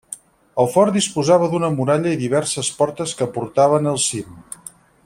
[0.61, 4.43] El fort disposava d'una muralla i diverses portes que portaven al cim.